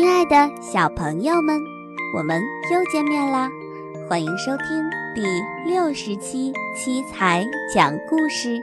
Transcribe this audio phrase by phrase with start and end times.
[0.00, 1.60] 亲爱的小朋友们，
[2.16, 2.40] 我们
[2.72, 3.50] 又见面啦！
[4.08, 4.66] 欢迎收听
[5.14, 5.20] 第
[5.70, 7.44] 六十期七彩
[7.74, 8.58] 讲故事。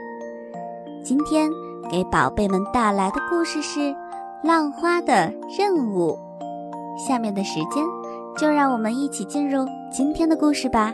[1.04, 1.48] 今天
[1.88, 3.78] 给宝贝们带来的故事是
[4.42, 6.18] 《浪花的任务》。
[7.06, 7.84] 下面的时间，
[8.36, 10.92] 就让我们一起进入今天的故事吧。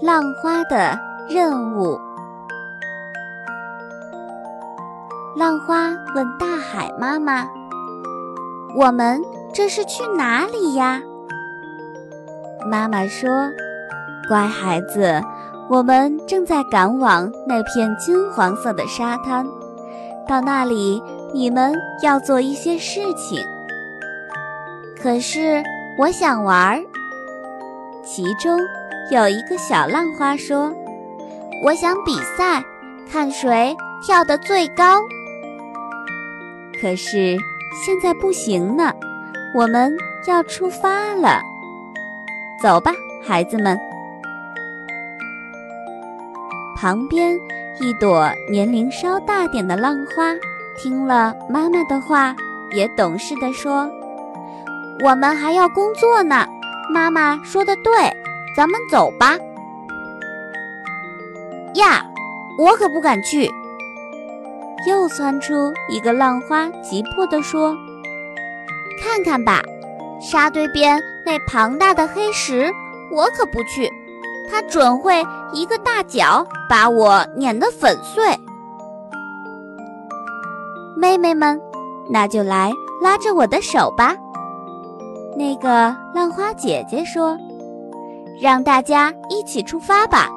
[0.00, 2.00] 浪花的任务。
[5.36, 7.46] 浪花问大海妈妈
[8.74, 9.20] ：“我们
[9.52, 11.02] 这是去哪里呀？”
[12.64, 13.28] 妈妈说
[14.30, 15.22] ：“乖孩子，
[15.68, 19.46] 我们正在赶往那片金黄色的沙滩，
[20.26, 21.02] 到那里
[21.34, 23.38] 你们要做一些事情。
[24.98, 25.62] 可是
[25.98, 26.82] 我想玩。”
[28.02, 28.58] 其中
[29.10, 30.72] 有一个小浪花说
[31.62, 32.64] ：“我想比赛，
[33.12, 34.98] 看谁跳得最高。”
[36.80, 37.36] 可是
[37.84, 38.92] 现在不行呢，
[39.54, 39.96] 我们
[40.26, 41.40] 要出发了。
[42.62, 43.78] 走吧，孩子们。
[46.76, 47.38] 旁边
[47.80, 50.34] 一朵年龄稍大点的浪花
[50.76, 52.36] 听了妈妈的话，
[52.72, 53.90] 也懂事地说
[55.02, 56.46] ：“我们还要工作呢。”
[56.92, 57.92] 妈妈说的对，
[58.56, 59.36] 咱们走吧。
[61.74, 62.06] 呀，
[62.58, 63.50] 我可不敢去。
[64.86, 67.74] 又窜出一个浪花，急迫地说
[69.02, 69.62] ：“看看吧，
[70.20, 72.70] 沙堆边那庞大的黑石，
[73.10, 73.90] 我可不去，
[74.50, 78.38] 它准会一个大脚把我碾得粉碎。”
[80.96, 81.60] 妹妹们，
[82.10, 84.14] 那就来拉着我的手吧。
[85.36, 87.36] 那个浪花姐姐说
[88.40, 90.28] ：“让大家一起出发吧，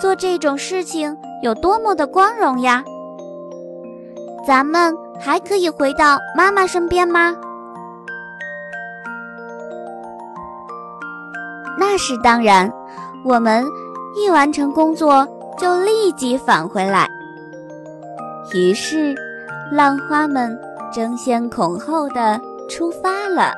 [0.00, 2.84] 做这种事情有多么的光荣呀！”
[4.44, 7.34] 咱们还可以回到妈妈身边吗？
[11.78, 12.70] 那是当然，
[13.24, 13.64] 我们
[14.14, 15.26] 一完成工作
[15.56, 17.08] 就立即返回来。
[18.52, 19.14] 于是，
[19.70, 20.58] 浪花们
[20.92, 23.52] 争先恐后的出发了，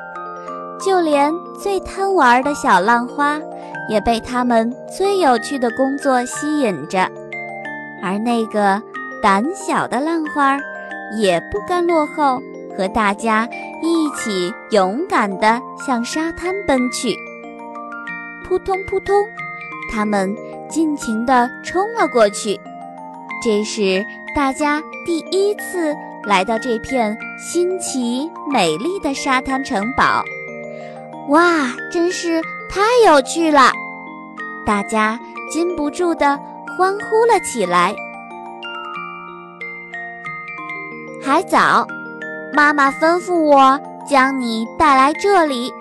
[0.79, 3.41] 就连最贪玩的小浪花
[3.89, 7.11] 也被他们最有趣的工作吸引着，
[8.03, 8.81] 而那个
[9.23, 10.59] 胆小的浪花。
[11.13, 12.43] 也不甘落后，
[12.77, 13.49] 和大家
[13.83, 17.17] 一起勇敢地向沙滩奔去。
[18.47, 19.25] 扑通扑通，
[19.93, 20.35] 他们
[20.69, 22.59] 尽情地冲了过去。
[23.43, 24.05] 这是
[24.35, 25.95] 大家第一次
[26.25, 30.25] 来到这片新奇美丽的沙滩城堡。
[31.29, 33.71] 哇，真是太有趣了！
[34.67, 35.19] 大家
[35.51, 36.39] 禁不住地
[36.77, 37.95] 欢呼了起来。
[41.25, 41.87] 还早，
[42.53, 45.73] 妈妈吩咐我将你带来这里。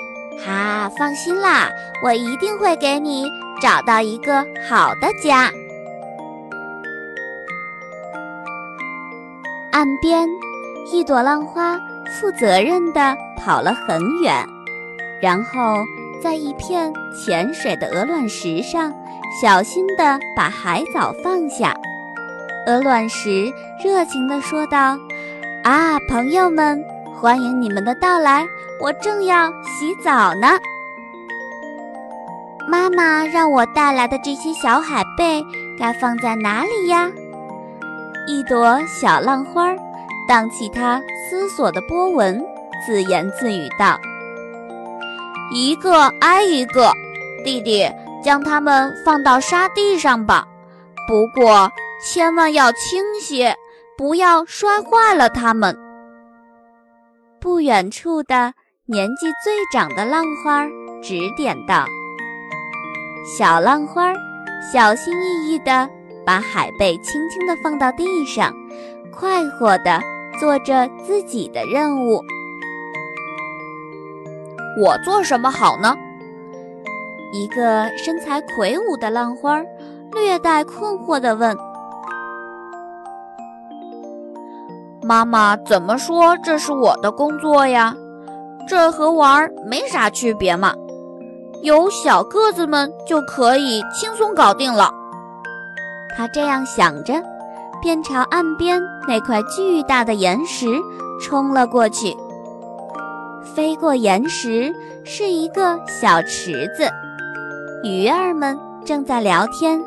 [0.46, 1.70] 哈，放心啦，
[2.02, 3.26] 我一定会给你
[3.62, 5.52] 找到一个好的家。
[9.74, 10.30] 岸边，
[10.90, 11.78] 一朵浪花
[12.22, 14.48] 负责任地跑了很远，
[15.22, 15.84] 然后
[16.22, 18.94] 在一片浅水的鹅卵石上，
[19.42, 21.76] 小心地把海藻放下。
[22.66, 23.52] 鹅卵石
[23.84, 24.98] 热情地说道。
[25.64, 26.84] 啊，朋友们，
[27.16, 28.46] 欢迎你们的到来！
[28.82, 30.60] 我正要洗澡呢。
[32.68, 35.42] 妈妈让我带来的这些小海贝
[35.80, 37.10] 该放在哪里呀？
[38.28, 39.74] 一朵小浪花
[40.28, 42.44] 荡起它思索的波纹，
[42.86, 43.98] 自言自语道
[45.56, 46.92] ：“一个挨一个，
[47.46, 47.90] 弟弟，
[48.22, 50.46] 将它们放到沙地上吧。
[51.08, 51.72] 不过
[52.04, 53.56] 千万要轻些。”
[53.98, 55.78] 不要摔坏了它们。
[57.40, 58.54] 不远处的
[58.86, 60.66] 年纪最长的浪花
[61.02, 61.86] 指点道
[63.38, 64.14] ：“小浪花
[64.72, 65.90] 小心翼翼地
[66.26, 68.54] 把海贝轻轻地放到地上，
[69.12, 70.02] 快活地
[70.40, 72.22] 做着自己的任务。”
[74.82, 75.96] 我做什么好呢？
[77.32, 79.62] 一个身材魁梧的浪花
[80.14, 81.56] 略带困惑地问。
[85.04, 87.96] 妈妈怎么说这是我的工作呀？
[88.68, 90.74] 这和玩儿没啥区别嘛，
[91.62, 94.90] 有小个子们就可以轻松搞定了。
[96.16, 97.22] 他这样想着，
[97.82, 100.68] 便朝岸边那块巨大的岩石
[101.22, 102.16] 冲了过去。
[103.54, 104.74] 飞过岩石
[105.04, 106.90] 是一个小池子，
[107.84, 109.78] 鱼儿们正在聊天。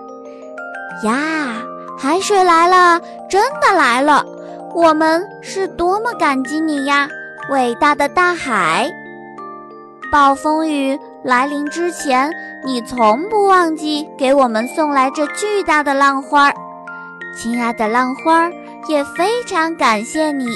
[1.02, 1.62] 呀，
[1.98, 4.22] 海水来了，真的来了！
[4.74, 7.08] 我们是多么感激你呀，
[7.50, 8.90] 伟大的大海！
[10.12, 12.30] 暴风雨来临之前，
[12.64, 16.52] 你从不忘记给我们送来这巨大的浪花。
[17.34, 18.50] 亲爱的浪花，
[18.88, 20.46] 也非常感谢你，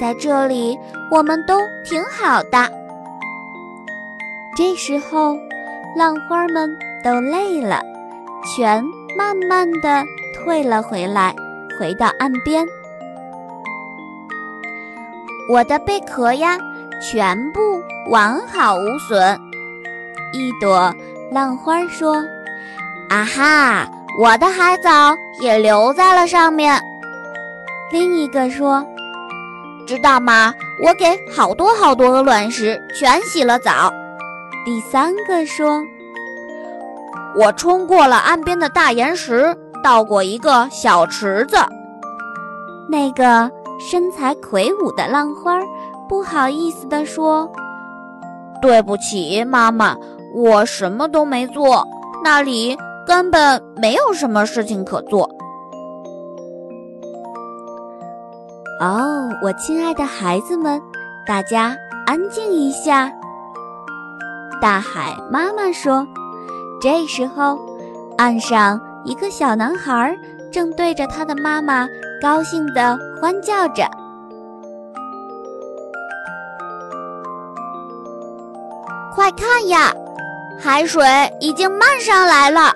[0.00, 0.78] 在这里
[1.10, 2.68] 我们都挺好的。
[4.56, 5.36] 这时候，
[5.96, 7.80] 浪花们都累了，
[8.56, 8.82] 全
[9.16, 10.04] 慢慢的
[10.34, 11.34] 退了回来，
[11.78, 12.66] 回到岸边。
[15.50, 16.56] 我的贝壳呀，
[17.02, 19.36] 全部完好无损。
[20.32, 20.94] 一朵
[21.32, 22.14] 浪花说
[23.10, 26.80] ：“啊哈，我的海藻也留在了上面。”
[27.90, 28.86] 另一个说
[29.88, 30.54] ：“知道吗？
[30.84, 33.92] 我给好多好多个卵石全洗了澡。”
[34.64, 35.82] 第三个说
[37.34, 41.56] ：“我冲过了岸边的大岩石，倒过一个小池子。”
[42.88, 43.50] 那个。
[43.80, 45.58] 身材魁梧的浪花
[46.06, 47.50] 不好意思地说
[48.60, 49.96] ：“对不起，妈妈，
[50.34, 51.88] 我什么都没做，
[52.22, 55.30] 那里根本没有什么事情可做。”
[58.80, 60.80] 哦，我亲爱的孩子们，
[61.26, 61.74] 大家
[62.06, 63.10] 安静一下。
[64.60, 66.06] 大海妈妈说
[66.82, 67.58] ：“这时候，
[68.18, 70.14] 岸上一个小男孩
[70.52, 71.88] 正对着他的妈妈。”
[72.20, 73.88] 高兴地欢叫着，
[79.14, 79.90] 快看呀，
[80.58, 81.02] 海水
[81.40, 82.74] 已经漫上来了，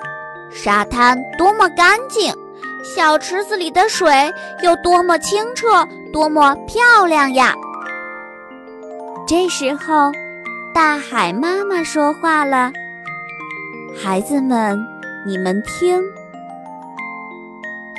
[0.51, 2.33] 沙滩多么干净，
[2.97, 4.33] 小池子里的水
[4.63, 7.55] 有多么清澈，多么漂亮呀！
[9.27, 10.11] 这时候，
[10.75, 12.73] 大海妈妈说话了
[13.95, 14.79] ：“孩子们，
[15.27, 16.03] 你们听，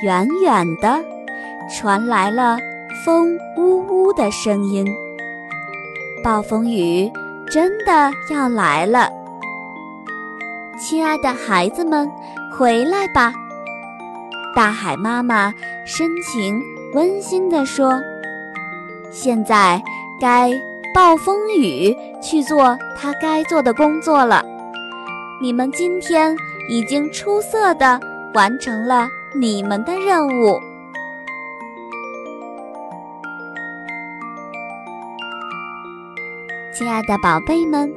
[0.01, 1.03] 远远的。”
[1.67, 2.57] 传来了
[3.03, 4.85] 风呜呜的声音，
[6.23, 7.11] 暴风雨
[7.49, 9.09] 真的要来了。
[10.79, 12.09] 亲爱的孩子们，
[12.55, 13.33] 回来吧！
[14.55, 15.53] 大海妈妈
[15.85, 16.61] 深情
[16.93, 17.99] 温馨地说
[19.09, 19.81] ：“现在
[20.19, 20.51] 该
[20.93, 24.43] 暴风雨去做它该做的工作了。
[25.41, 26.35] 你们今天
[26.69, 27.99] 已经出色的
[28.33, 30.59] 完成了你们的任务。”
[36.77, 37.89] 亲爱的宝贝们，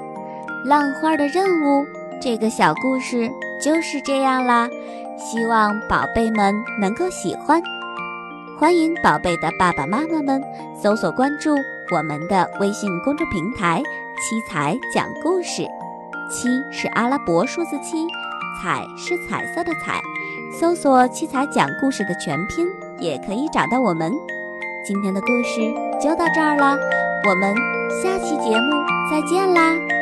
[0.65, 1.85] 浪花的任务
[2.23, 3.29] 这个小故事
[3.61, 4.71] 就是这样啦。
[5.19, 7.61] 希望宝贝们能够喜欢。
[8.57, 10.41] 欢迎宝贝的爸爸妈妈们
[10.81, 11.57] 搜索关注
[11.91, 13.83] 我们的微信公众平台
[14.23, 15.67] “七彩讲故事”，
[16.31, 18.07] 七是阿拉伯数字七，
[18.63, 20.01] 彩是彩色的彩。
[20.53, 22.65] 搜索“七彩讲故事”的全拼，
[23.01, 24.13] 也可以找到我们。
[24.85, 25.69] 今天的故事
[26.01, 26.79] 就到这儿了，
[27.25, 27.79] 我们。
[27.91, 29.98] 下期节目再见啦！